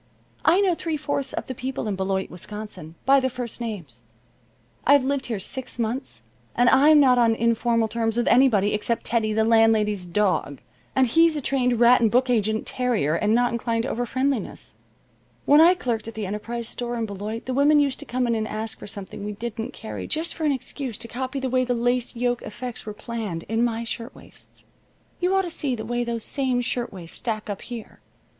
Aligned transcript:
I 0.43 0.61
know 0.61 0.73
three 0.73 0.97
fourths 0.97 1.31
of 1.31 1.45
the 1.45 1.53
people 1.53 1.87
in 1.87 1.95
Beloit, 1.95 2.31
Wisconsin, 2.31 2.95
by 3.05 3.19
their 3.19 3.29
first 3.29 3.61
names. 3.61 4.01
I've 4.83 5.03
lived 5.03 5.27
here 5.27 5.37
six 5.37 5.77
months 5.77 6.23
and 6.55 6.69
I'm 6.69 6.99
not 6.99 7.19
on 7.19 7.35
informal 7.35 7.87
terms 7.87 8.17
with 8.17 8.27
anybody 8.27 8.73
except 8.73 9.03
Teddy, 9.05 9.31
the 9.31 9.43
landlady's 9.45 10.07
dog, 10.07 10.59
and 10.95 11.05
he's 11.05 11.35
a 11.35 11.39
trained 11.41 11.79
rat 11.79 12.01
and 12.01 12.09
book 12.09 12.31
agent 12.31 12.65
terrier, 12.65 13.13
and 13.13 13.35
not 13.35 13.51
inclined 13.51 13.83
to 13.83 13.89
overfriendliness. 13.93 14.73
When 15.45 15.61
I 15.61 15.75
clerked 15.75 16.07
at 16.07 16.15
the 16.15 16.25
Enterprise 16.25 16.67
Store 16.67 16.95
in 16.95 17.05
Beloit 17.05 17.45
the 17.45 17.53
women 17.53 17.77
used 17.77 17.99
to 17.99 18.05
come 18.05 18.25
in 18.25 18.33
and 18.33 18.47
ask 18.47 18.79
for 18.79 18.87
something 18.87 19.23
we 19.23 19.33
didn't 19.33 19.71
carry 19.71 20.07
just 20.07 20.33
for 20.33 20.45
an 20.45 20.51
excuse 20.51 20.97
to 20.97 21.07
copy 21.07 21.39
the 21.39 21.47
way 21.47 21.63
the 21.63 21.75
lace 21.75 22.15
yoke 22.15 22.41
effects 22.41 22.87
were 22.87 22.93
planned 22.95 23.43
in 23.43 23.63
my 23.63 23.83
shirtwaists. 23.83 24.63
You 25.19 25.35
ought 25.35 25.43
to 25.43 25.51
see 25.51 25.75
the 25.75 25.85
way 25.85 26.03
those 26.03 26.23
same 26.23 26.61
shirtwaist 26.61 27.15
stack 27.17 27.51
up 27.51 27.61
here. 27.61 27.99